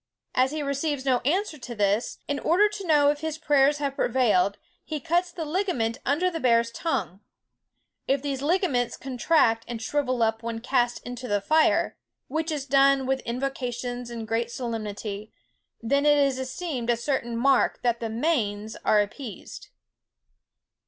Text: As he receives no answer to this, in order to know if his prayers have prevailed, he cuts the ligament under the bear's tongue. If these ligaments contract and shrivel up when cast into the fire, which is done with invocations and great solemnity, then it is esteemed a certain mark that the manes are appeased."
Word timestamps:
As 0.33 0.49
he 0.49 0.63
receives 0.63 1.05
no 1.05 1.19
answer 1.19 1.59
to 1.59 1.75
this, 1.75 2.17
in 2.27 2.39
order 2.39 2.67
to 2.67 2.87
know 2.87 3.11
if 3.11 3.19
his 3.19 3.37
prayers 3.37 3.77
have 3.77 3.95
prevailed, 3.97 4.57
he 4.83 4.99
cuts 4.99 5.31
the 5.31 5.45
ligament 5.45 5.99
under 6.07 6.31
the 6.31 6.39
bear's 6.39 6.71
tongue. 6.71 7.19
If 8.07 8.23
these 8.23 8.41
ligaments 8.41 8.97
contract 8.97 9.63
and 9.67 9.79
shrivel 9.79 10.23
up 10.23 10.41
when 10.41 10.57
cast 10.59 11.05
into 11.05 11.27
the 11.27 11.39
fire, 11.39 11.97
which 12.29 12.49
is 12.51 12.65
done 12.65 13.05
with 13.05 13.19
invocations 13.27 14.09
and 14.09 14.27
great 14.27 14.49
solemnity, 14.49 15.31
then 15.83 16.07
it 16.07 16.17
is 16.17 16.39
esteemed 16.39 16.89
a 16.89 16.97
certain 16.97 17.37
mark 17.37 17.83
that 17.83 17.99
the 17.99 18.09
manes 18.09 18.75
are 18.83 19.01
appeased." 19.01 19.67